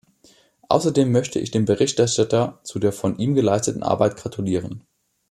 [0.67, 4.83] Außerdem möchte ich dem Berichterstatter zu der von ihm geleisteten Arbeit gratulieren.